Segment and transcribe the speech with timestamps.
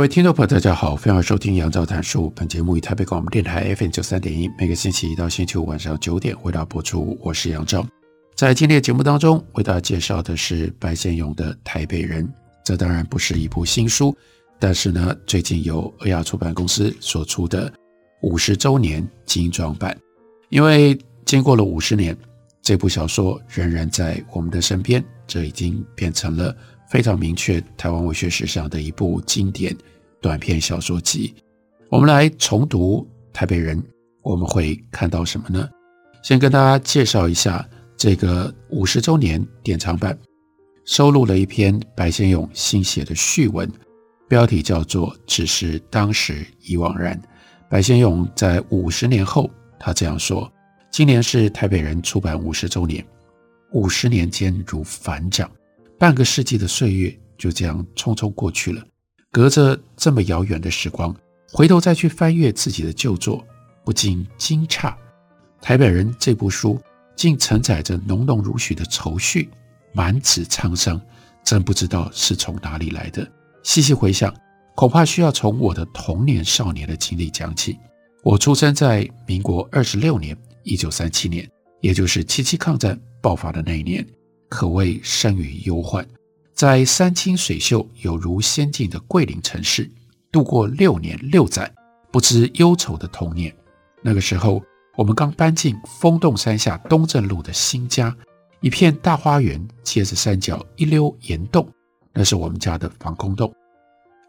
[0.00, 2.32] 各位听众朋友，大家好，欢迎收听杨照谈书。
[2.34, 7.18] 本节目以台北广播电台 FM 九三点一，每个星期一到星期五晚上九点为大家播出。
[7.20, 7.86] 我是杨照，
[8.34, 12.26] 在今天的节目当中，为大家介绍的是白先勇的《台北人》。
[12.64, 14.16] 这当然不是一部新书，
[14.58, 17.70] 但是呢，最近由欧亚出版公司所出的
[18.22, 19.94] 五十周年精装版。
[20.48, 22.16] 因为经过了五十年，
[22.62, 26.56] 这部小说仍然在我们的身边，这已经变成了。
[26.90, 29.74] 非常明确，台湾文学史上的一部经典
[30.20, 31.32] 短篇小说集。
[31.88, 33.80] 我们来重读《台北人》，
[34.22, 35.68] 我们会看到什么呢？
[36.20, 37.64] 先跟大家介绍一下
[37.96, 40.18] 这个五十周年典藏版，
[40.84, 43.70] 收录了一篇白先勇新写的序文，
[44.28, 47.16] 标题叫做《只是当时已惘然》。
[47.68, 50.52] 白先勇在五十年后，他这样说
[50.90, 53.06] ：“今年是《台北人》出版五十周年，
[53.70, 55.48] 五十年间如反掌。”
[56.00, 58.82] 半个世纪的岁月就这样匆匆过去了，
[59.30, 61.14] 隔着这么遥远的时光，
[61.52, 63.46] 回头再去翻阅自己的旧作，
[63.84, 64.88] 不禁惊诧：
[65.60, 66.80] 《台北人》这部书
[67.14, 69.50] 竟承载着浓浓如许的愁绪，
[69.92, 70.98] 满纸沧桑，
[71.44, 73.30] 真不知道是从哪里来的。
[73.62, 74.34] 细细回想，
[74.74, 77.78] 恐怕需要从我的童年少年的经历讲起。
[78.22, 81.46] 我出生在民国二十六年，一九三七年，
[81.82, 84.02] 也就是七七抗战爆发的那一年。
[84.50, 86.06] 可谓生于忧患，
[86.52, 89.88] 在山清水秀、有如仙境的桂林城市
[90.30, 91.72] 度过六年六载
[92.10, 93.54] 不知忧愁的童年。
[94.02, 94.60] 那个时候，
[94.96, 98.14] 我们刚搬进风洞山下东正路的新家，
[98.60, 101.66] 一片大花园，接着山脚一溜岩洞，
[102.12, 103.54] 那是我们家的防空洞。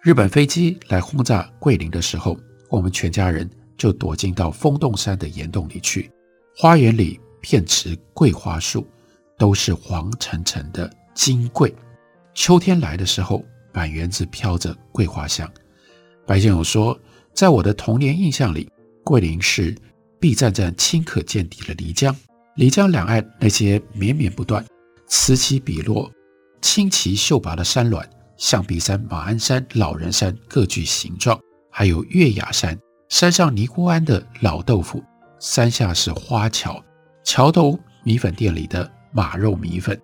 [0.01, 2.37] 日本飞机来轰炸桂林的时候，
[2.69, 6.11] 我们全家人就躲进到风洞山的岩洞里去。
[6.55, 8.85] 花园里遍植桂花树。
[9.41, 11.73] 都是黄澄澄的金桂，
[12.35, 13.43] 秋天来的时候，
[13.73, 15.51] 满园子飘着桂花香。
[16.27, 16.95] 白先勇说，
[17.33, 18.69] 在我的童年印象里，
[19.03, 19.75] 桂林是
[20.19, 22.15] 碧湛湛、清可见底的漓江，
[22.55, 24.63] 漓江两岸那些绵绵不断、
[25.07, 26.11] 此起彼落、
[26.61, 28.07] 清奇秀拔的山峦，
[28.37, 31.41] 象鼻山、马鞍山、老人山各具形状，
[31.71, 32.77] 还有月牙山，
[33.09, 35.03] 山上尼姑庵的老豆腐，
[35.39, 36.79] 山下是花桥，
[37.23, 38.87] 桥头米粉店里的。
[39.11, 39.99] 马肉米粉，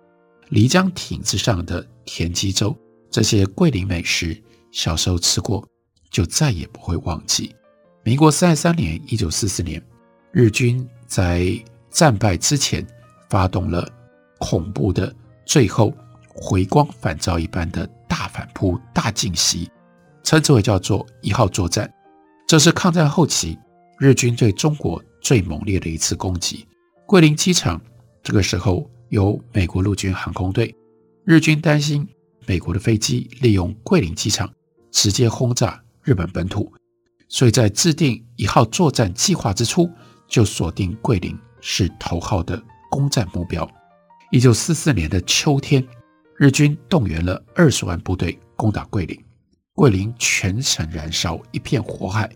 [0.50, 2.76] 漓江亭子上的田鸡粥，
[3.10, 4.36] 这些桂林美食，
[4.70, 5.66] 小时候吃过，
[6.10, 7.54] 就再也不会忘记。
[8.02, 9.82] 民国三十三年（一九四四年），
[10.30, 11.50] 日军在
[11.90, 12.86] 战败之前，
[13.30, 13.90] 发动了
[14.38, 15.14] 恐怖的
[15.46, 15.92] 最后
[16.34, 19.70] 回光返照一般的大反扑、大进袭，
[20.22, 21.90] 称之为叫做一号作战。
[22.46, 23.58] 这是抗战后期
[23.98, 26.66] 日军对中国最猛烈的一次攻击。
[27.06, 27.80] 桂林机场
[28.22, 28.86] 这个时候。
[29.08, 30.74] 由美国陆军航空队，
[31.24, 32.06] 日军担心
[32.46, 34.50] 美国的飞机利用桂林机场
[34.90, 36.72] 直接轰炸日本本土，
[37.28, 39.90] 所以在制定一号作战计划之初，
[40.26, 43.68] 就锁定桂林是头号的攻占目标。
[44.30, 45.86] 一九四四年的秋天，
[46.36, 49.18] 日军动员了二十万部队攻打桂林，
[49.74, 52.30] 桂林全城燃烧，一片火海。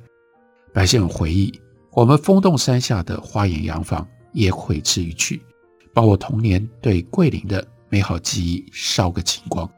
[0.72, 1.52] 百姓回忆，
[1.90, 5.38] 我们风洞山下的花园洋房也毁之一炬。
[5.94, 9.68] 把我童年对桂林的美好记忆烧个精光。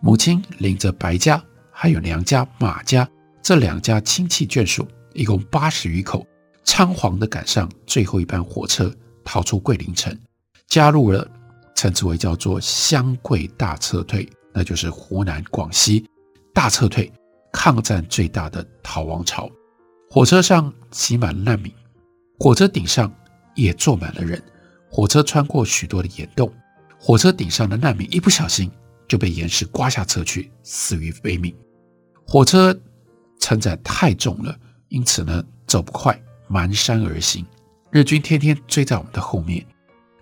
[0.00, 3.08] 母亲领着白家还有娘家马家
[3.42, 6.26] 这两家亲戚眷属，一共八十余口，
[6.62, 8.94] 仓皇地赶上最后一班火车，
[9.24, 10.14] 逃出桂林城，
[10.66, 11.26] 加入了
[11.74, 16.04] 称之为叫做湘桂大撤退，那就是湖南、广西
[16.52, 17.10] 大撤退，
[17.52, 19.50] 抗战最大的逃亡潮。
[20.10, 21.72] 火车上挤满了难民，
[22.38, 23.12] 火车顶上
[23.54, 24.40] 也坐满了人。
[24.94, 26.48] 火车穿过许多的岩洞，
[27.00, 28.70] 火车顶上的难民一不小心
[29.08, 31.52] 就被岩石刮下车去，死于非命。
[32.24, 32.72] 火车
[33.40, 34.56] 承载太重了，
[34.90, 36.16] 因此呢走不快，
[36.48, 37.44] 蹒跚而行。
[37.90, 39.66] 日军天天追在我们的后面，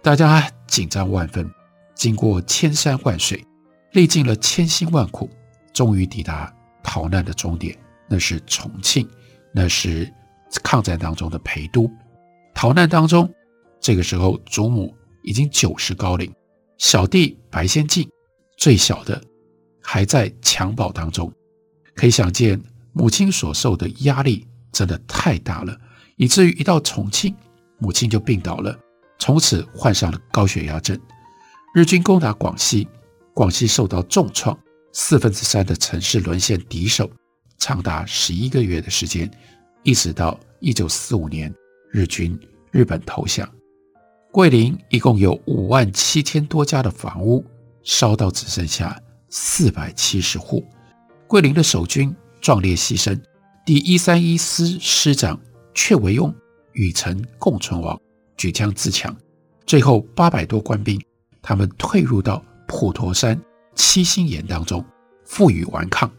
[0.01, 1.47] 大家紧张万分。
[1.95, 3.47] 经过千山万水，
[3.91, 5.29] 历尽了千辛万苦，
[5.75, 6.51] 终于抵达
[6.83, 7.79] 逃难的终点，
[8.09, 9.07] 那是重庆，
[9.53, 10.11] 那是
[10.63, 11.91] 抗战当中的陪都。
[12.55, 13.31] 逃难当中。
[13.83, 16.33] 这个时候，祖母已经九十高龄，
[16.79, 18.09] 小弟白先进
[18.57, 19.21] 最小的
[19.83, 21.31] 还在襁褓当中，
[21.97, 22.63] 可以想见
[22.93, 25.77] 母亲所受的压力真的太大了，
[26.17, 27.35] 以至于一到重庆，
[27.79, 28.79] 母亲就病倒了，
[29.19, 30.97] 从此患上了高血压症。
[31.75, 32.87] 日军攻打广西，
[33.35, 34.57] 广西受到重创，
[34.93, 37.11] 四分之三的城市沦陷敌手，
[37.59, 39.29] 长达十一个月的时间，
[39.83, 41.53] 一直到一九四五年，
[41.91, 42.39] 日军
[42.71, 43.51] 日本投降。
[44.33, 47.45] 桂林一共有五万七千多家的房屋
[47.83, 48.99] 烧到只剩下
[49.29, 50.65] 四百七十户。
[51.27, 53.21] 桂林的守军壮烈牺牲，
[53.67, 55.39] 第一三一师师长
[55.75, 56.33] 阙惟庸
[56.73, 58.01] 与陈共存亡，
[58.35, 59.15] 举枪自强。
[59.67, 60.99] 最后八百多官兵，
[61.43, 63.39] 他们退入到普陀山
[63.75, 64.83] 七星岩当中，
[65.27, 66.11] 负隅顽抗，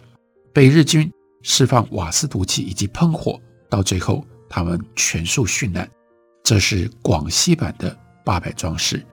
[0.54, 1.12] 被日军
[1.42, 5.90] 释放瓦斯毒气以及喷火，到最后他们全数殉难。
[6.44, 8.03] 这是广西版的。
[8.24, 9.06] 八百壮士，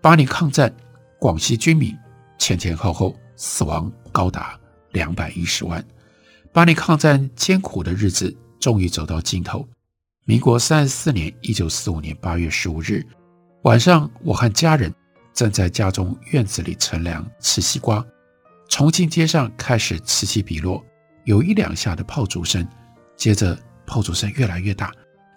[0.00, 0.74] 八年抗战，
[1.18, 1.96] 广西军民
[2.38, 4.58] 前前后后死亡高达
[4.92, 5.84] 两百一十万。
[6.52, 9.66] 八年抗战艰苦的日子终于走到尽头。
[10.24, 13.04] 民国三十四年（一九四五年八月十五日）
[13.64, 14.92] 晚上，我和家人
[15.34, 18.02] 正在家中院子里乘凉吃西瓜，
[18.68, 20.82] 重庆街上开始此起彼落，
[21.24, 22.66] 有一两下的炮竹声，
[23.16, 24.90] 接着炮竹声越来越大，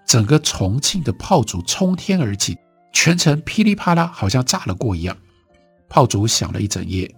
[0.06, 2.58] 整个重庆的炮竹冲天而起。
[2.92, 5.16] 全程噼里啪啦，好像炸了过一样。
[5.90, 7.10] 炮竹响了一整夜，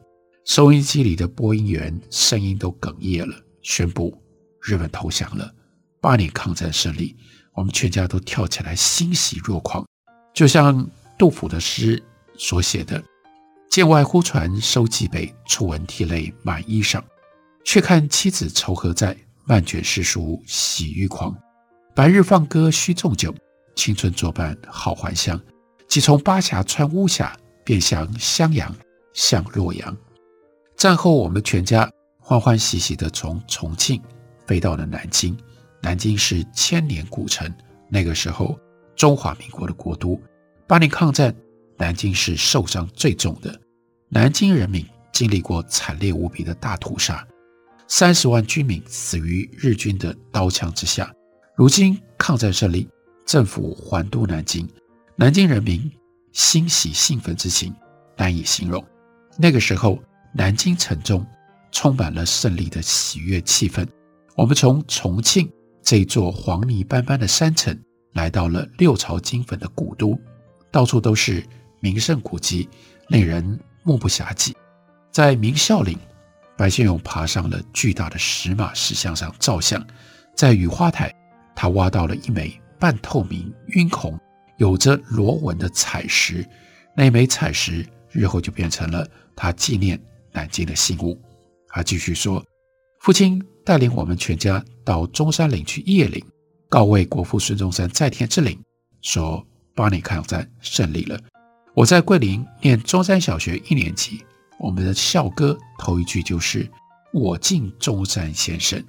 [0.45, 4.15] 收音机里的播音员声音都哽咽了，宣布
[4.61, 5.51] 日本投降了，
[5.99, 7.15] 八年抗战胜利。
[7.53, 9.85] 我们全家都跳起来，欣喜若狂，
[10.33, 10.87] 就像
[11.17, 12.01] 杜甫的诗
[12.37, 13.03] 所写的
[13.69, 17.01] ：“剑外忽传收蓟北，初闻涕泪满衣裳。
[17.65, 21.35] 却看妻子愁何在，漫卷诗书喜欲狂。
[21.93, 23.35] 白日放歌须纵酒，
[23.75, 25.39] 青春作伴好还乡。”
[25.89, 28.73] 即从巴峡穿巫峡，便向襄阳，
[29.11, 29.97] 向洛阳。
[30.77, 33.99] 战后，我们全家欢欢喜喜地从重庆
[34.45, 35.35] 飞到了南京。
[35.81, 37.51] 南京是千年古城，
[37.89, 38.57] 那个时候
[38.95, 40.21] 中华民国的国都。
[40.67, 41.35] 八年抗战，
[41.75, 43.59] 南京是受伤最重的。
[44.09, 47.27] 南京人民经历过惨烈无比的大屠杀，
[47.87, 51.11] 三十万军民死于日军的刀枪之下。
[51.55, 52.87] 如今抗战胜利，
[53.25, 54.69] 政府还都南京。
[55.19, 55.91] 南京人民
[56.31, 57.75] 欣喜兴奋之情
[58.15, 58.81] 难以形容。
[59.37, 60.01] 那个时候，
[60.33, 61.27] 南京城中
[61.73, 63.85] 充满了胜利的喜悦气氛。
[64.37, 65.51] 我们从重庆
[65.83, 67.77] 这座黄泥斑斑的山城，
[68.13, 70.17] 来到了六朝金粉的古都，
[70.71, 71.45] 到处都是
[71.81, 72.69] 名胜古迹，
[73.09, 74.53] 令人目不暇接。
[75.11, 75.99] 在明孝陵，
[76.55, 79.85] 白先勇爬上了巨大的石马石像上照相。
[80.33, 81.13] 在雨花台，
[81.53, 84.17] 他挖到了一枚半透明晕红。
[84.59, 86.45] 有着螺纹的彩石，
[86.93, 89.99] 那枚彩石日后就变成了他纪念
[90.33, 91.19] 南京的信物。
[91.69, 92.43] 他继续说
[92.99, 96.21] ：“父亲带领我们全家到中山陵去谒陵，
[96.67, 98.61] 告慰国父孙中山在天之灵，
[99.01, 101.17] 说八年抗战胜利了。
[101.73, 104.25] 我在桂林念中山小学一年级，
[104.59, 106.69] 我们的校歌头一句就是
[107.13, 108.83] ‘我敬中山先生’。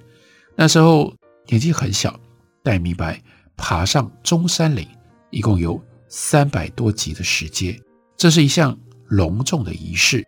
[0.57, 1.13] 那时候
[1.47, 2.19] 年纪很小，
[2.61, 3.21] 但明白
[3.55, 4.85] 爬上中山陵。”
[5.31, 7.79] 一共有三百多级的石阶，
[8.15, 10.25] 这是一项隆重的仪式。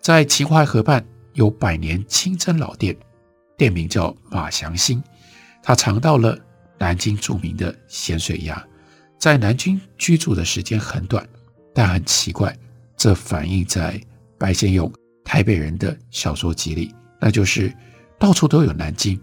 [0.00, 2.96] 在秦淮河畔有百年清真老店，
[3.56, 5.02] 店名叫马祥兴。
[5.62, 6.38] 他尝到了
[6.78, 8.66] 南京著名的咸水鸭。
[9.18, 11.26] 在南京居住的时间很短，
[11.74, 12.56] 但很奇怪，
[12.96, 14.00] 这反映在
[14.38, 14.92] 白先勇
[15.24, 17.74] 台北人的小说集里，那就是
[18.18, 19.18] 到处都有南京，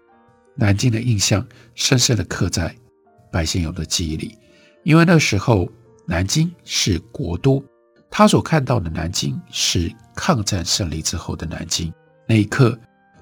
[0.55, 2.75] 南京的印象深深地刻在
[3.31, 4.35] 白先勇的记忆里。
[4.83, 5.67] 因为那时候
[6.05, 7.63] 南京是国都，
[8.09, 11.91] 他所看到的南京是抗战胜利之后的南京，
[12.27, 12.77] 那一刻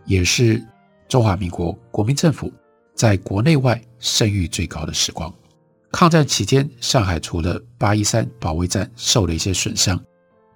[0.06, 0.62] 也是
[1.08, 2.51] 中华民国国民政府
[2.96, 5.34] 在国内外声誉最高的时光。
[5.91, 10.01] 抗战期间，上海除了八一三保卫战受了一些损伤，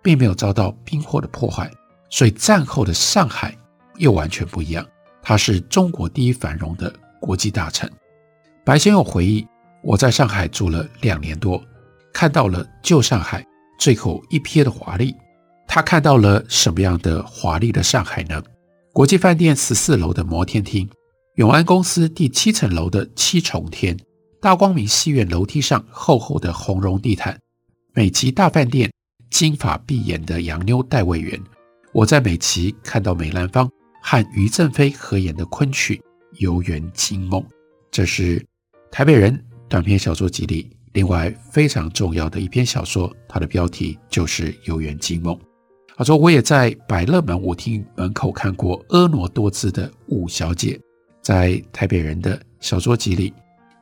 [0.01, 1.69] 并没有遭到兵祸的破坏，
[2.09, 3.55] 所以战后的上海
[3.97, 4.85] 又完全不一样。
[5.21, 7.89] 它是中国第一繁荣的国际大城。
[8.63, 9.45] 白先勇回忆。
[9.85, 11.63] 我在上海住了两年多，
[12.11, 13.45] 看到了旧上海
[13.77, 15.15] 最后一瞥的华丽。
[15.67, 18.41] 他看到了什么样的华丽的上海呢？
[18.91, 20.89] 国际饭店十四楼的摩天厅，
[21.35, 23.95] 永安公司第七层楼的七重天，
[24.41, 27.39] 大光明戏院楼梯上厚厚的红绒地毯，
[27.93, 28.91] 美琪大饭店
[29.29, 31.39] 金发碧眼的洋妞戴维园。
[31.93, 33.69] 我在美琪看到梅兰芳
[34.01, 35.95] 和于正飞合演的昆曲
[36.39, 37.39] 《游园惊梦》，
[37.91, 38.43] 这是
[38.89, 39.39] 台北人。
[39.67, 45.35] 短篇小说集里，另外非常重要的一篇小说，它的标题就是《游园惊梦》。
[45.97, 50.79] 他说：“我也在百乐门舞厅门口看过婀娜多姿的五小姐，
[51.21, 53.33] 在台北人的小说集里，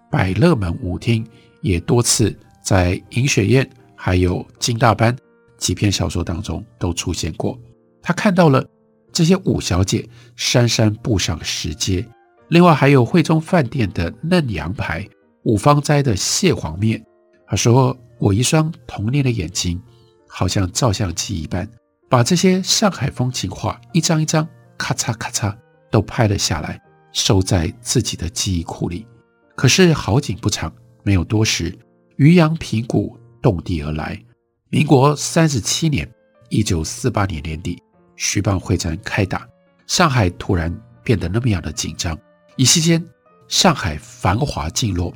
[0.09, 1.25] 百乐门舞厅
[1.61, 5.15] 也多次在银雪宴还有金大班
[5.57, 7.59] 几篇小说当中都出现过。
[8.01, 8.63] 他看到了
[9.11, 12.05] 这些五小姐姗姗步上石阶，
[12.49, 15.03] 另外还有惠中饭店的嫩羊排、
[15.43, 17.03] 五芳斋的蟹黄面。
[17.47, 19.81] 他说：我一双童年的眼睛，
[20.27, 21.67] 好像照相机一般。”
[22.09, 24.47] 把这些上海风情画一张一张
[24.77, 25.55] 咔嚓咔嚓
[25.89, 26.79] 都拍了下来，
[27.11, 29.07] 收在自己的记忆库里。
[29.55, 30.71] 可是好景不长，
[31.01, 31.75] 没有多时，
[32.17, 34.23] 渔阳平鼓动地而来。
[34.69, 36.07] 民国三十七年，
[36.49, 37.81] 一九四八年年底，
[38.15, 39.47] 徐蚌会战开打，
[39.87, 40.71] 上海突然
[41.03, 42.15] 变得那么样的紧张。
[42.57, 43.03] 一夕间，
[43.47, 45.11] 上海繁华尽落，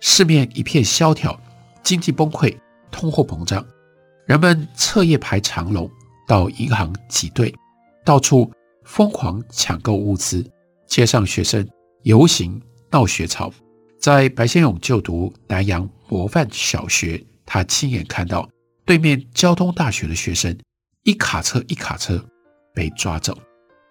[0.00, 1.38] 市面一片萧条，
[1.82, 2.56] 经济崩溃，
[2.90, 3.64] 通货膨胀，
[4.26, 5.90] 人们彻夜排长龙。
[6.26, 7.52] 到银行挤兑，
[8.04, 8.48] 到处
[8.84, 10.48] 疯狂抢购物资，
[10.86, 11.68] 街上学生
[12.04, 13.52] 游行闹学潮。
[13.98, 18.48] 在白先勇就读南洋模范小学，他亲眼看到
[18.84, 20.56] 对面交通大学的学生
[21.02, 22.24] 一卡车一卡车
[22.72, 23.36] 被抓走。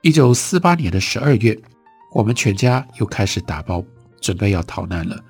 [0.02, 1.60] 一九四八年的十二月，
[2.14, 3.84] 我们全家又开始打包
[4.22, 5.22] 准备要逃难了。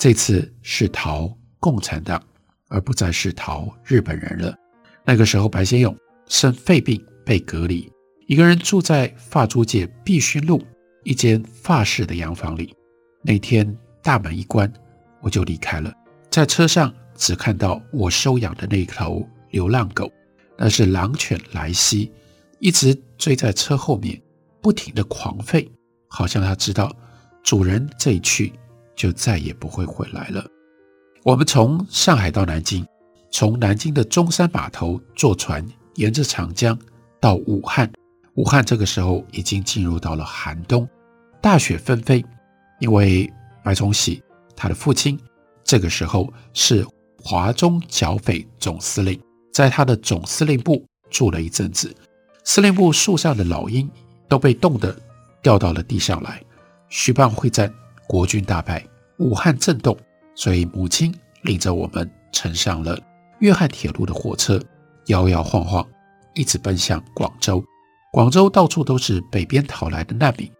[0.00, 2.22] 这次是逃共产党，
[2.68, 4.56] 而不再是逃日本人了。
[5.04, 5.94] 那个时候，白先勇。
[6.26, 7.92] 生肺病被隔离，
[8.26, 10.62] 一个人住在法租界碧勋路
[11.02, 12.72] 一间法式的洋房里。
[13.20, 14.72] 那天大门一关，
[15.20, 15.92] 我就离开了。
[16.30, 20.10] 在车上只看到我收养的那头流浪狗，
[20.56, 22.12] 那是狼犬莱西，
[22.60, 24.22] 一直追在车后面，
[24.62, 25.68] 不停地狂吠，
[26.08, 26.90] 好像它知道
[27.42, 28.52] 主人这一去
[29.00, 30.44] 就再也不会回来了。
[31.22, 32.86] 我们从上海到南京，
[33.30, 35.66] 从南京的中山码头坐船。
[35.96, 36.78] 沿着长江
[37.18, 37.90] 到武汉，
[38.34, 40.86] 武汉这个时候已经进入到了寒冬，
[41.40, 42.22] 大雪纷飞。
[42.78, 43.30] 因为
[43.64, 44.22] 白崇禧
[44.54, 45.18] 他的父亲
[45.64, 46.86] 这个时候是
[47.22, 49.18] 华中剿匪总司令，
[49.52, 51.94] 在他的总司令部住了一阵子，
[52.44, 53.90] 司令部树上的老鹰
[54.28, 54.94] 都被冻得
[55.42, 56.42] 掉到了地上来。
[56.88, 57.72] 徐蚌会战，
[58.06, 58.86] 国军大败，
[59.20, 59.96] 武汉震动，
[60.34, 62.98] 所以母亲领着我们乘上了
[63.40, 64.60] 粤汉铁路的火车。
[65.06, 65.86] 摇摇晃晃，
[66.34, 67.62] 一直奔向广州。
[68.12, 70.50] 广州到处都是北边逃来的难民。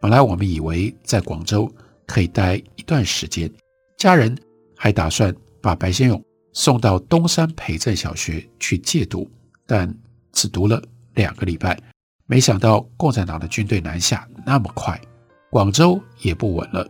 [0.00, 1.70] 本来我们以为在广州
[2.06, 3.50] 可以待一段时间，
[3.96, 4.36] 家人
[4.76, 6.22] 还打算把白先勇
[6.52, 9.30] 送到东山培正小学去借读，
[9.66, 9.94] 但
[10.32, 10.82] 只读了
[11.14, 11.78] 两个礼拜。
[12.26, 15.00] 没想到共产党的军队南下那么快，
[15.50, 16.88] 广州也不稳了，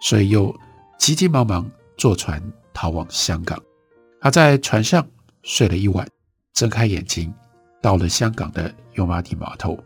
[0.00, 0.54] 所以又
[0.98, 2.42] 急急忙忙坐船
[2.72, 3.60] 逃往香港。
[4.20, 5.06] 他在船上
[5.42, 6.06] 睡了一晚。
[6.52, 7.32] 睁开眼睛，
[7.80, 9.78] 到了香港的油麻地码头，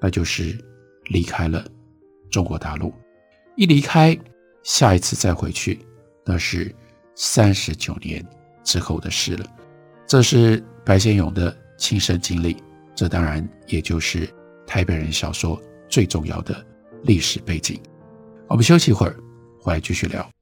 [0.00, 0.56] 那就是
[1.06, 1.66] 离开了
[2.30, 2.94] 中国大陆。
[3.56, 4.16] 一离开，
[4.62, 5.84] 下一次再回去，
[6.24, 6.74] 那是
[7.14, 8.24] 三十九年
[8.62, 9.44] 之后的事了。
[10.06, 12.56] 这是白先勇的亲身经历，
[12.94, 14.26] 这当然也就是
[14.66, 16.64] 台北人小说最重要的
[17.02, 17.78] 历史背景。
[18.48, 19.16] 我们休息一会儿，
[19.62, 20.41] 回来继续聊。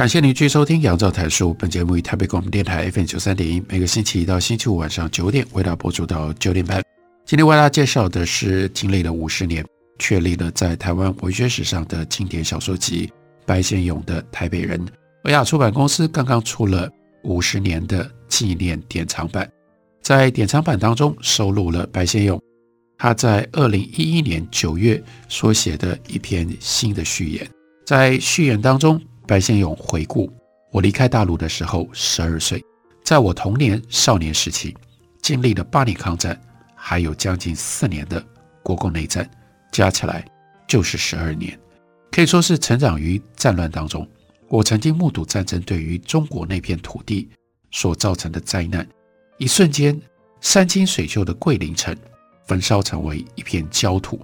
[0.00, 1.50] 感谢您继续收听《杨照谈书》。
[1.58, 6.82] 本节目以台北广播电台 FM 九三点一，每个星期一到星期五晚上九点为大家播出到九点半。
[7.26, 9.62] 今天为大家介绍的是经历了五十年，
[9.98, 13.12] 确立了在台湾文学史上的经典小说集——
[13.44, 14.80] 白先勇的《台北人》。
[15.24, 16.88] 欧亚出版公司刚刚出了
[17.24, 19.46] 五十年的纪念典藏版，
[20.00, 22.40] 在典藏版当中收录了白先勇
[22.96, 27.46] 他在二零一一年九月所写的一篇新的序言。
[27.84, 28.98] 在序言当中，
[29.30, 30.28] 白先勇回顾。
[30.72, 32.60] 我离开大陆的时候十二岁，
[33.04, 34.76] 在我童年少年时期，
[35.22, 36.36] 经历了八年抗战，
[36.74, 38.20] 还有将近四年的
[38.60, 39.30] 国共内战，
[39.70, 40.24] 加起来
[40.66, 41.56] 就是十二年，
[42.10, 44.04] 可以说是成长于战乱当中。
[44.48, 47.30] 我曾经目睹战争对于中国那片土地
[47.70, 48.84] 所造成的灾难，
[49.38, 49.96] 一瞬间，
[50.40, 51.96] 山清水秀的桂林城
[52.48, 54.18] 焚烧成为一片焦土，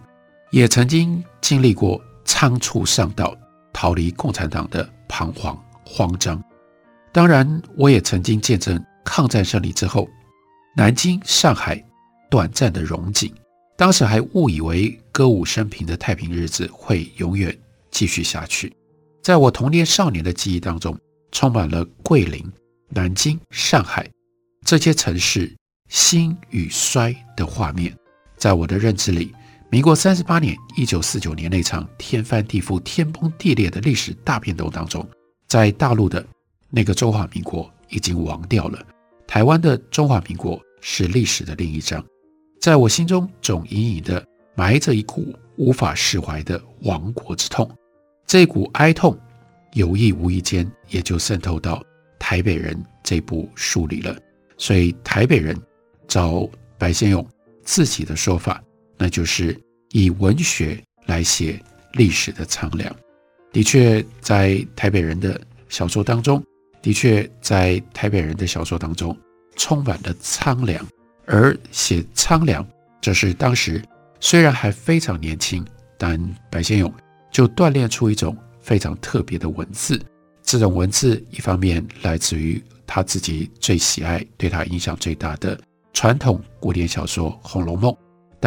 [0.50, 3.36] 也曾经经历过仓促上岛
[3.72, 6.42] 逃离共产党的彷徨慌张。
[7.12, 10.08] 当然，我也曾经见证抗战胜利之后，
[10.76, 11.82] 南京、上海
[12.30, 13.32] 短暂的荣景。
[13.76, 17.56] 当时还误以为歌舞升平的太平日子会永远
[17.90, 18.74] 继续下去。
[19.22, 20.98] 在我童年少年的记忆当中，
[21.32, 22.42] 充满了桂林、
[22.88, 24.08] 南京、上海
[24.64, 25.54] 这些城市
[25.88, 27.94] 兴与衰的画面。
[28.36, 29.34] 在我的认知里，
[29.68, 35.06] 民国三十八年（一九四九年）那场天翻地覆、天崩地裂的历史大变动当中，
[35.48, 36.24] 在大陆的
[36.70, 38.78] 那个中华民国已经亡掉了，
[39.26, 42.02] 台湾的中华民国是历史的另一章。
[42.60, 47.68] 在我心中，总隐隐的埋着一股无法释怀的亡国之痛。
[48.24, 49.18] 这股哀痛，
[49.72, 51.76] 有意无意间也就渗透到
[52.20, 54.16] 《台北人》这部书里了。
[54.56, 55.56] 所以，《台北人》
[56.06, 57.26] 找白先勇
[57.64, 58.62] 自己的说法，
[58.98, 59.58] 那就是
[59.90, 61.62] 以文学来写
[61.92, 62.94] 历史的苍凉。
[63.52, 66.42] 的确，在《台北人》的小说当中，
[66.82, 69.16] 的确在《台北人》的小说当中，
[69.56, 70.86] 充满了苍凉。
[71.24, 72.64] 而写苍凉，
[73.00, 73.82] 这是当时
[74.20, 75.64] 虽然还非常年轻，
[75.98, 76.92] 但白先勇
[77.32, 80.00] 就锻炼出一种非常特别的文字。
[80.42, 85.58] 这种文字一方面来自于他自己最喜爱、对他影响最大的
[85.92, 87.90] 传统古典小说《红楼梦》，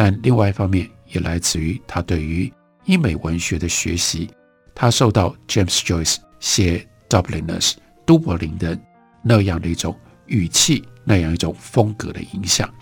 [0.02, 2.50] 但另外一方面也来自于他对于
[2.86, 4.30] 英美文学的学习。
[4.74, 7.74] 他受到 James Joyce 写 Dubliners
[8.06, 8.80] 都柏林的
[9.22, 10.82] 那样的一种语气。
[11.04, 12.72] 那样一种风格的影响，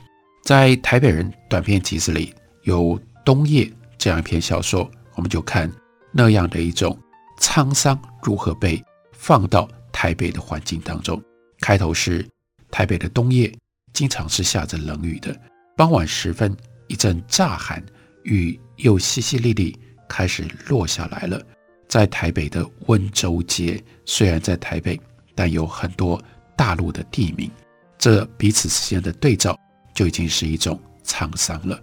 [0.45, 2.83] 在《台北人》短篇集子里有
[3.25, 3.65] 《冬夜》
[3.97, 5.73] 这样一篇小说，我们就看
[6.13, 6.97] 那样的一种
[7.41, 8.81] 沧桑如何被
[9.13, 11.21] 放到台北的环境当中。
[11.61, 12.25] 开头是
[12.71, 13.53] 台北的冬夜，
[13.93, 15.35] 经常是下着冷雨的。
[15.77, 16.55] 傍晚时分，
[16.89, 17.83] 一阵乍寒，
[18.25, 19.75] 雨又淅淅沥沥
[20.09, 21.41] 开始落下来了。
[21.87, 25.01] 在台北的温州街，虽然在台北，
[25.35, 26.21] 但有很多
[26.57, 27.51] 大陆的地名。
[27.99, 29.59] 这彼此之间的对照
[29.95, 31.81] 就已经是一种沧桑了。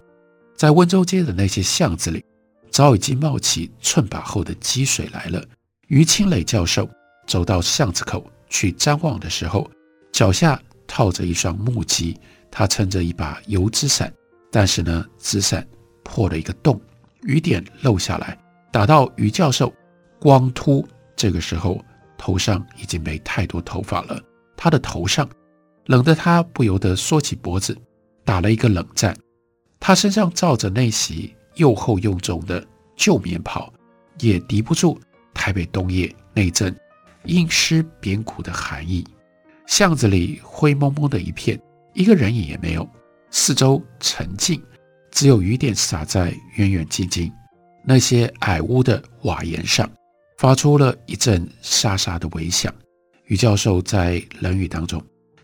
[0.56, 2.24] 在温州街的那些巷子里，
[2.72, 5.44] 早已经冒起寸把厚的积水来了。
[5.88, 6.90] 于清磊教授
[7.28, 9.70] 走到巷子口去张望的时候，
[10.12, 12.16] 脚下套着一双木屐，
[12.50, 14.14] 他撑着一把油纸伞，
[14.56, 15.68] 但是呢，纸伞
[16.02, 16.80] 破了一个洞，
[17.24, 18.38] 雨点漏下来，
[18.72, 19.74] 打到于教授
[20.18, 20.88] 光秃。
[21.14, 21.84] 这个时候
[22.18, 24.18] 头上已经没太多头发了，
[24.56, 25.30] 他的头上。
[25.88, 27.78] 冷得他不由得缩起脖子，
[28.24, 29.14] 打了一个冷战。
[29.78, 32.66] 他身上罩着那袭又厚又重的
[32.96, 33.70] 旧棉袍，
[34.22, 34.98] 也敌不住
[35.34, 36.74] 台北冬夜那阵
[37.26, 39.06] 阴湿扁骨的寒意。
[39.68, 41.62] 巷子里灰蒙蒙的一片，
[41.94, 42.90] 一个人影也没有，
[43.38, 44.64] 四周沉静，
[45.12, 47.30] 只有雨点洒在远远近近
[47.84, 49.88] 那些矮屋的瓦檐上，
[50.38, 52.74] 发出了一阵沙沙的微响。
[53.26, 55.04] 于教授在冷雨当中。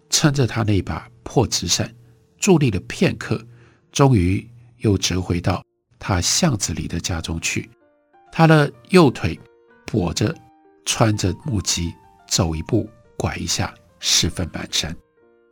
[0.09, 1.93] 撑着他那把破纸伞，
[2.39, 3.45] 伫立了片刻，
[3.91, 5.61] 终于又折回到
[5.99, 7.69] 他巷子里的家中去。
[8.31, 9.37] 他的右腿
[9.85, 10.33] 跛着，
[10.85, 11.93] 穿着木屐，
[12.29, 14.95] 走一步拐一下，十分蹒跚。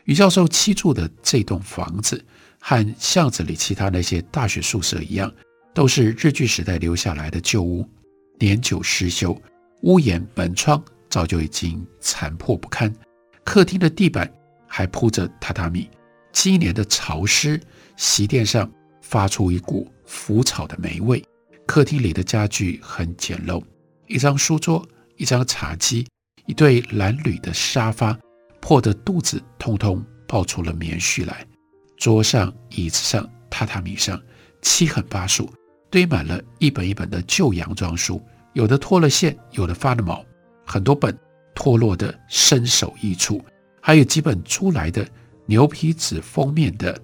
[0.09, 2.19] 于教授栖住的这栋房子，
[2.59, 5.31] 和巷子里其他那些大学宿舍一样，
[5.71, 7.87] 都是日据时代留下来的旧屋，
[8.39, 9.39] 年久失修，
[9.83, 12.91] 屋檐门窗早就已经残破不堪，
[13.43, 14.27] 客厅的地板。
[14.71, 15.89] 还铺着榻榻米，
[16.31, 17.59] 积年的潮湿，
[17.97, 21.23] 席垫上发出一股腐草的霉味。
[21.65, 23.63] 客厅里的家具很简陋，
[24.05, 26.07] 一张书桌，一张茶几，
[26.45, 28.15] 一对蓝铝的沙发，
[28.61, 31.45] 破得肚子通通爆出了棉絮来。
[31.97, 34.21] 桌上、椅子上、榻榻米上，
[34.61, 35.51] 七横八竖
[35.89, 38.21] 堆满了一本一本的旧洋装书，
[38.53, 40.23] 有的脱了线，有的发了毛，
[40.65, 41.17] 很多本
[41.53, 43.43] 脱落的身首异处。
[43.81, 45.07] 还有几本租来的
[45.45, 46.97] 牛皮纸封面的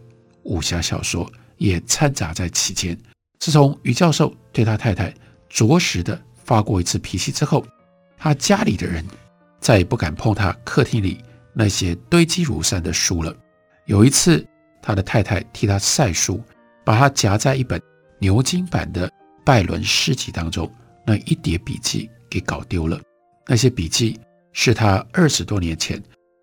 [0.44, 2.98] 武侠小说也掺杂在其间。
[3.40, 5.14] 自从于教授对他太太
[5.50, 7.66] 着实的发过一次脾气之后，
[8.18, 9.06] 他家里的人
[9.60, 11.24] 再也不敢碰他客厅里
[11.56, 13.36] 那些堆积如山的书了。
[13.86, 14.46] 有一次，
[14.82, 16.44] 他的太太替他晒书，
[16.84, 17.82] 把他夹在一本
[18.20, 19.12] 牛津版的
[19.44, 20.70] 拜伦诗集当中，
[21.06, 23.00] 那一叠笔记给搞丢了。
[23.48, 24.20] 那些笔记
[24.54, 26.02] 是他二十多年前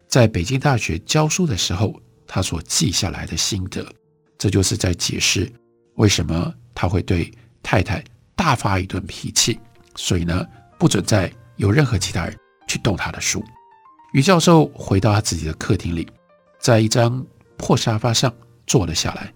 [0.09, 1.95] 在北京大学教书的时候，
[2.27, 3.87] 他所记下来的心得。
[4.39, 5.49] 这就是在解释
[5.97, 7.31] 为什么他会对
[7.63, 8.03] 太太
[8.35, 9.59] 大发一顿脾气，
[9.95, 10.47] 所以呢，
[10.79, 13.45] 不准再有任何其他人去动他的书。
[14.13, 16.07] 余教授回到他自己的客厅里，
[16.59, 17.25] 在一张
[17.57, 18.33] 破沙发上
[18.67, 19.33] 坐了下来，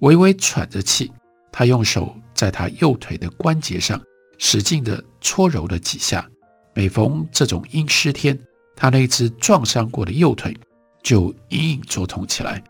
[0.00, 1.10] 微微喘着气。
[1.50, 4.00] 他用手在他右腿的关节上
[4.36, 6.28] 使劲地搓揉了几下。
[6.74, 8.38] 每逢这种阴湿天，
[8.76, 10.54] 他那只撞伤过的右腿
[11.02, 12.62] 就隐隐作痛起来。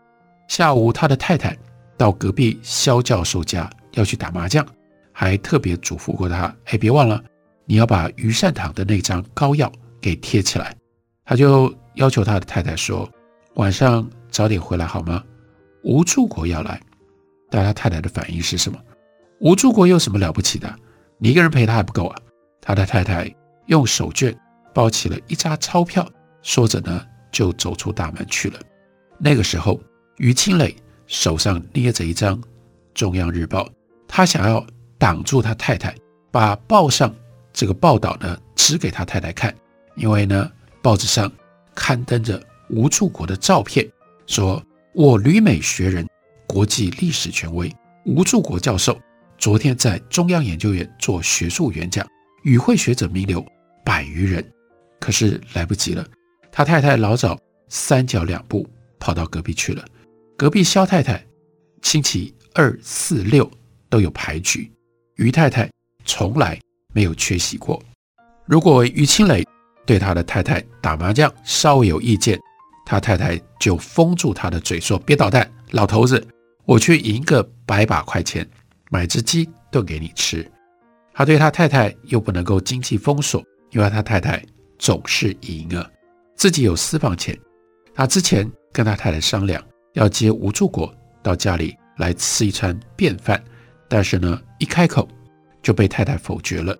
[0.47, 1.55] 下午，他的太太
[1.97, 4.65] 到隔壁肖教授家要去打麻将，
[5.11, 7.21] 还特别嘱咐过他：“哎，别忘了，
[7.65, 9.69] 你要把余善堂的那张膏药
[9.99, 10.73] 给贴起来。”
[11.29, 13.07] 他就要求他的太太说
[13.53, 15.23] ：“晚上早点回来好吗？
[15.83, 16.81] 吴柱国要来。”
[17.51, 18.79] 但他太太的反应是什么？
[19.39, 20.75] 吴柱国有什么了不起的？
[21.19, 22.17] 你一个人陪他还不够啊！
[22.59, 23.31] 他的太太
[23.67, 24.35] 用手绢
[24.73, 26.03] 包起了一扎钞票，
[26.41, 28.59] 说着呢，就走出大门去了。
[29.19, 29.79] 那个时候，
[30.17, 32.41] 于清磊手上捏着一张
[32.95, 33.65] 《中央日报》，
[34.07, 34.65] 他想要
[34.97, 35.95] 挡住他太太，
[36.31, 37.13] 把报上
[37.53, 39.53] 这个报道呢指给他太太看，
[39.95, 40.51] 因为呢。
[40.89, 41.31] 报纸上
[41.75, 43.87] 刊登着吴柱国的照片，
[44.25, 44.59] 说
[44.95, 46.09] ：“我旅美学人、
[46.47, 47.71] 国际历史权威
[48.05, 48.99] 吴柱国教授，
[49.37, 52.03] 昨天在中央研究院做学术演讲，
[52.41, 53.45] 与会学者名流
[53.85, 54.43] 百余人。
[54.99, 56.03] 可是来不及了，
[56.51, 58.67] 他太太老早三脚两步
[58.99, 59.85] 跑到隔壁去了。
[60.35, 61.23] 隔壁肖太太
[61.83, 63.47] 星期二、四、六
[63.91, 64.71] 都有牌局，
[65.17, 65.69] 于太太
[66.03, 66.59] 从来
[66.95, 67.79] 没有缺席过。
[68.47, 69.45] 如果于清磊。”
[69.89, 72.39] 对他的太太打麻将稍有意见，
[72.85, 76.23] 他太太就封住他的嘴，说：“别捣蛋，老头子，
[76.65, 78.47] 我去赢个百把块钱，
[78.91, 80.47] 买只鸡炖给你吃。”
[81.11, 84.45] 他对他太太又不能够经济封锁，因为他太太
[84.77, 85.89] 总是赢啊，
[86.35, 87.35] 自己有私房钱。
[87.95, 89.59] 他之前跟他太太商量
[89.93, 93.43] 要接吴柱国到家里来吃一餐便饭，
[93.87, 95.09] 但是呢，一开口
[95.63, 96.77] 就被太太否决了。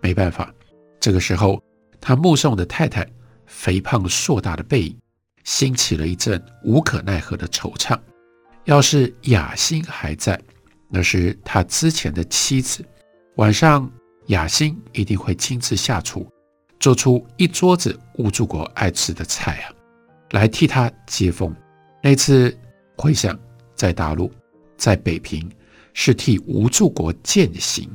[0.00, 0.50] 没办法，
[0.98, 1.62] 这个时候。
[2.00, 3.06] 他目送的太太
[3.46, 4.96] 肥胖硕大的背影，
[5.44, 7.98] 兴起了一阵无可奈何的惆怅。
[8.64, 10.40] 要是雅欣还在，
[10.88, 12.84] 那是他之前的妻子，
[13.36, 13.90] 晚上
[14.26, 16.26] 雅欣一定会亲自下厨，
[16.80, 19.72] 做出一桌子吴柱国爱吃的菜啊，
[20.32, 21.54] 来替他接风。
[22.02, 22.56] 那次
[22.96, 23.38] 回想，
[23.74, 24.30] 在大陆，
[24.76, 25.48] 在北平，
[25.92, 27.88] 是替吴柱国饯行，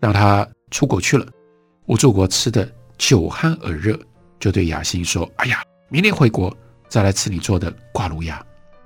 [0.00, 1.26] 让他出国去了。
[1.86, 2.68] 吴柱国吃的。
[2.98, 3.98] 酒酣耳热，
[4.38, 6.54] 就对雅欣说：“哎呀，明年回国
[6.88, 8.44] 再来吃你做的挂炉鸭。”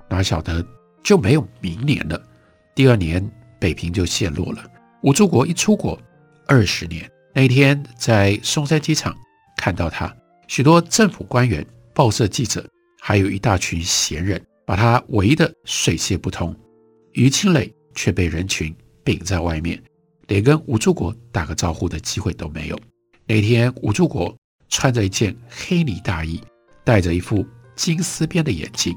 [0.09, 0.65] 哪晓得
[1.03, 2.23] 就没有明年了。
[2.75, 3.27] 第二年，
[3.59, 4.63] 北平就陷落了。
[5.03, 5.99] 吴柱国一出国，
[6.47, 7.11] 二十年。
[7.35, 9.17] 那天在松山机场
[9.57, 10.15] 看到他，
[10.49, 12.63] 许多政府官员、报社记者，
[13.01, 16.55] 还有一大群闲人，把他围得水泄不通。
[17.13, 19.83] 于清磊却被人群屏在外面，
[20.27, 22.79] 连跟吴柱国打个招呼的机会都没有。
[23.27, 24.37] 那天，吴柱国
[24.69, 26.41] 穿着一件黑呢大衣，
[26.85, 28.95] 戴着一副金丝边的眼镜，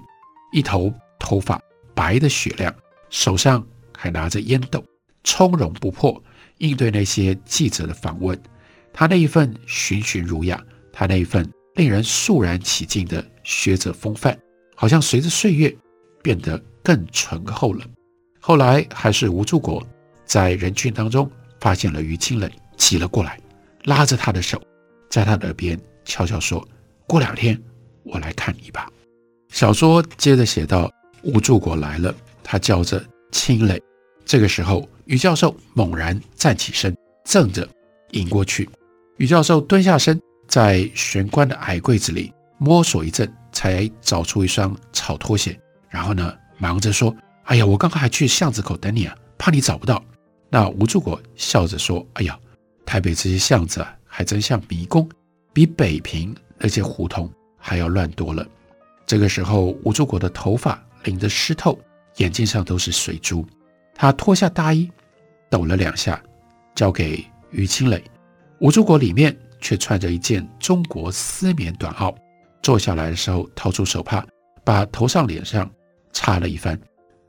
[0.51, 1.61] 一头头发
[1.93, 2.73] 白得雪亮，
[3.09, 4.83] 手上还拿着烟斗，
[5.23, 6.21] 从容不迫
[6.57, 8.37] 应对那些记者的访问。
[8.91, 10.61] 他那一份循循儒雅，
[10.91, 14.37] 他那一份令人肃然起敬的学者风范，
[14.75, 15.73] 好像随着岁月
[16.23, 17.85] 变得更醇厚了。
[18.39, 19.85] 后来，还是吴柱国
[20.25, 23.39] 在人群当中发现了于清磊，挤了过来。
[23.85, 24.61] 拉着他的手，
[25.09, 26.67] 在他的耳边悄悄说
[27.07, 27.59] ：“过两天
[28.03, 28.87] 我来看你吧。”
[29.49, 30.91] 小说接着写道
[31.23, 33.81] ：“吴柱国来了，他叫着青磊。
[34.25, 37.67] 这个时候，余教授猛然站起身，正着
[38.11, 38.67] 迎过去。
[39.17, 45.57] 余教授蹲下身，在玄关的矮柜子里摸索一阵，才找出一双草拖鞋。
[45.89, 50.03] 然后呢，忙着说：“哎呀，我刚刚还去巷子口等你啊，怕你找不到。”
[50.49, 52.37] 那吴柱国笑着说：“哎呀。”
[52.85, 55.09] 台北这些巷子，还真像迷宫，
[55.51, 58.45] 比北平那些胡同还要乱多了。
[59.05, 61.79] 这个时候，吴柱国的头发淋得湿透，
[62.17, 63.45] 眼睛上都是水珠。
[63.93, 64.89] 他脱下大衣，
[65.49, 66.21] 抖了两下，
[66.73, 68.03] 交给于清磊。
[68.59, 72.15] 吴柱国里面却穿着一件中国丝棉短袄。
[72.61, 74.25] 坐下来的时候，掏出手帕，
[74.63, 75.69] 把头上脸上
[76.13, 76.79] 擦了一番。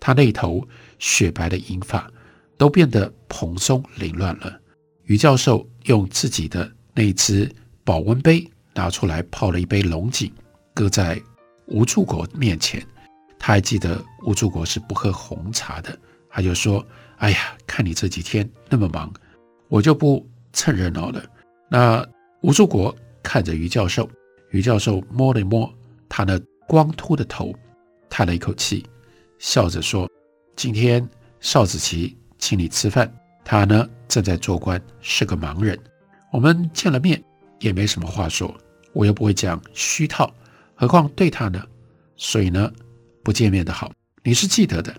[0.01, 0.67] 他那头
[0.99, 2.09] 雪白的银发
[2.57, 4.59] 都变得蓬松凌乱了。
[5.07, 7.51] 余教授用自己的那只
[7.85, 10.33] 保温杯拿出来泡了一杯龙井，
[10.75, 11.21] 搁在
[11.67, 12.85] 吴柱国面前。
[13.39, 15.97] 他还记得吴柱国是不喝红茶的，
[16.29, 16.85] 他就说
[17.19, 19.13] ：“哎呀，看你这几天那么忙，
[19.69, 21.23] 我就不蹭热闹了。”
[21.71, 22.05] 那
[22.41, 24.09] 吴祝国看着于教授，
[24.51, 25.73] 于教授摸了摸
[26.09, 27.55] 他那光秃的头，
[28.11, 28.85] 叹了一口气，
[29.39, 30.11] 笑着说
[30.57, 33.13] ：“今天邵子琪请你吃饭，
[33.45, 35.79] 他呢正在做官，是个盲人。
[36.33, 37.23] 我们见了面
[37.61, 38.55] 也没什么话说，
[38.93, 40.33] 我又不会讲虚套，
[40.75, 41.63] 何况对他呢？
[42.17, 42.71] 所以呢，
[43.23, 43.93] 不见面的好。
[44.23, 44.95] 你是记得的。”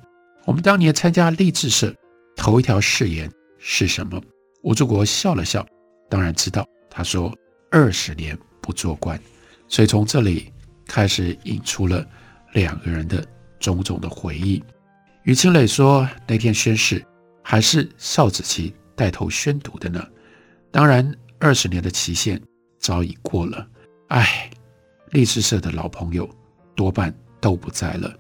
[0.46, 1.94] 我们当年参加励志社，
[2.36, 4.22] 头一条誓言是什么？
[4.64, 5.66] 吴祝国笑了笑，
[6.10, 6.66] 当然知道。
[6.90, 7.36] 他说
[7.70, 9.20] ：“二十年不做官。”
[9.68, 10.54] 所以从这里
[10.86, 12.06] 开始引出了
[12.54, 13.26] 两个人的
[13.60, 14.64] 种种的回忆。
[15.24, 17.06] 于清磊说：“那天宣誓
[17.44, 20.06] 还是邵子琪带头宣读的呢。
[20.72, 22.42] 当然，二十年的期限
[22.80, 23.66] 早已过了。
[24.10, 24.50] 唉，
[25.12, 26.30] 励志社的老朋友
[26.76, 28.14] 多半都不在了。”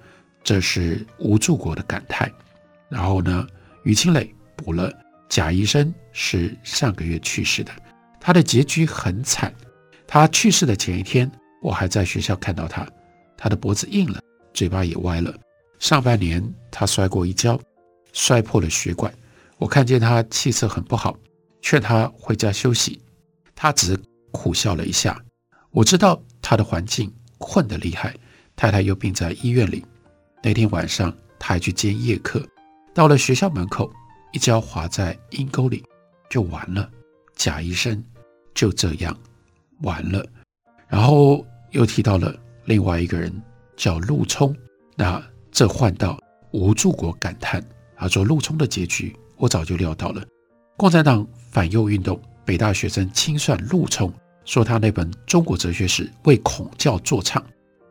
[0.44, 2.32] 这是吴柱国的感叹，
[2.88, 3.46] 然后呢，
[3.84, 4.90] 于清磊补了
[5.28, 7.72] 贾医生是上个月去世的，
[8.18, 9.54] 他的结局很惨。
[10.08, 11.30] 他去世的前一天，
[11.62, 12.88] 我还在学校看到他，
[13.36, 14.22] 他的脖子硬了，
[14.54, 15.36] 嘴巴也歪了。
[15.80, 17.60] 上半年他摔过一跤，
[18.14, 19.14] 摔破了血管。
[19.58, 21.18] 我看见他气色很不好，
[21.62, 23.02] 劝他回家休息，
[23.56, 24.00] 他只
[24.32, 25.20] 苦笑了一下。
[25.72, 28.16] 我知道他的环境困得厉害，
[28.56, 29.86] 太太又病在医院里。
[30.44, 32.46] 那天晚上，他还去兼夜课，
[32.94, 33.92] 到了学校门口，
[34.32, 35.84] 一脚滑在阴沟里，
[36.30, 36.90] 就完了。
[37.36, 38.04] 贾医生
[38.54, 39.16] 就这样
[39.82, 40.26] 完了。
[40.88, 43.32] 然后又提到了另外一个人，
[43.76, 44.56] 叫陆冲。
[44.96, 46.20] 那这换到
[46.52, 47.64] 吴祝国感叹，
[47.96, 50.24] 他说陆冲的结局我早就料到了。
[50.76, 54.14] 共产党反右运动，北大学生清算陆冲，
[54.46, 57.44] 说他那本中国哲学史为孔教作唱，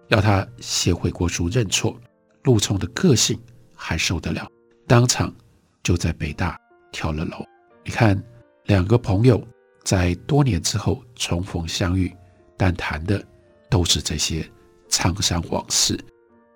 [0.08, 1.98] 要他写悔过书认错。
[2.44, 3.36] 陆冲的个性
[3.74, 4.48] 还受得了，
[4.86, 5.34] 当场
[5.82, 6.56] 就在北大
[6.92, 7.44] 跳了楼。
[7.84, 8.22] 你看，
[8.66, 9.44] 两个朋友
[9.82, 12.14] 在多年之后重逢相遇，
[12.56, 13.20] 但谈的
[13.68, 14.48] 都是这些
[14.88, 15.98] 沧桑往事。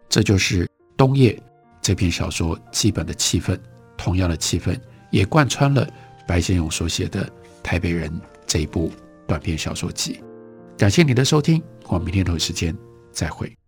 [0.09, 0.64] 这就是
[0.96, 1.33] 《冬夜》
[1.83, 3.59] 这篇小说基本的气氛，
[4.01, 4.75] 同样的气氛
[5.11, 5.87] 也贯穿了
[6.27, 7.23] 白先勇所写的
[7.63, 8.11] 《台北人》
[8.47, 8.91] 这一部
[9.27, 10.23] 短篇小说集。
[10.79, 12.75] 感谢你的收听，我们明天同一时间
[13.13, 13.60] 再会。